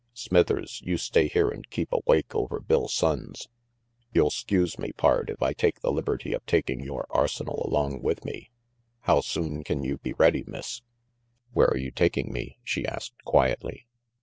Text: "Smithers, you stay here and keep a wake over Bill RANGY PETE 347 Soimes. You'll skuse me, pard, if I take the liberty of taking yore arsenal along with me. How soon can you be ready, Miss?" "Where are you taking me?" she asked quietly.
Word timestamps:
"Smithers, 0.15 0.81
you 0.83 0.97
stay 0.97 1.27
here 1.27 1.49
and 1.49 1.69
keep 1.69 1.93
a 1.93 1.99
wake 2.07 2.33
over 2.33 2.59
Bill 2.59 2.87
RANGY 2.87 2.89
PETE 2.89 2.99
347 2.99 3.33
Soimes. 3.33 3.47
You'll 4.15 4.29
skuse 4.31 4.79
me, 4.79 4.91
pard, 4.93 5.29
if 5.29 5.39
I 5.43 5.53
take 5.53 5.81
the 5.81 5.91
liberty 5.91 6.33
of 6.33 6.43
taking 6.47 6.79
yore 6.79 7.05
arsenal 7.11 7.61
along 7.67 8.01
with 8.01 8.25
me. 8.25 8.49
How 9.01 9.21
soon 9.21 9.63
can 9.63 9.83
you 9.83 9.99
be 9.99 10.13
ready, 10.13 10.43
Miss?" 10.47 10.81
"Where 11.53 11.67
are 11.67 11.77
you 11.77 11.91
taking 11.91 12.33
me?" 12.33 12.57
she 12.63 12.83
asked 12.87 13.23
quietly. 13.25 13.85